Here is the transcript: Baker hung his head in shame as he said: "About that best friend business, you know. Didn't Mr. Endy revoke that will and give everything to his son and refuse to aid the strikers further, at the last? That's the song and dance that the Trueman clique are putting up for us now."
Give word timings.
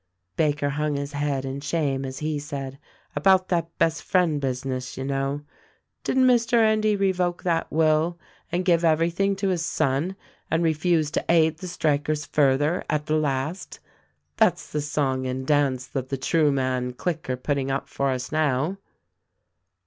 Baker 0.35 0.69
hung 0.69 0.95
his 0.95 1.11
head 1.11 1.45
in 1.45 1.59
shame 1.61 2.05
as 2.05 2.17
he 2.17 2.39
said: 2.39 2.79
"About 3.15 3.49
that 3.49 3.77
best 3.77 4.01
friend 4.01 4.41
business, 4.41 4.97
you 4.97 5.03
know. 5.03 5.41
Didn't 6.03 6.25
Mr. 6.25 6.53
Endy 6.57 6.95
revoke 6.95 7.43
that 7.43 7.71
will 7.71 8.17
and 8.51 8.65
give 8.65 8.83
everything 8.83 9.35
to 9.35 9.49
his 9.49 9.63
son 9.63 10.15
and 10.49 10.63
refuse 10.63 11.11
to 11.11 11.25
aid 11.29 11.59
the 11.59 11.67
strikers 11.67 12.25
further, 12.25 12.83
at 12.89 13.05
the 13.05 13.15
last? 13.15 13.79
That's 14.37 14.71
the 14.71 14.81
song 14.81 15.27
and 15.27 15.45
dance 15.45 15.85
that 15.85 16.09
the 16.09 16.17
Trueman 16.17 16.93
clique 16.93 17.29
are 17.29 17.37
putting 17.37 17.69
up 17.69 17.87
for 17.87 18.09
us 18.09 18.31
now." 18.31 18.77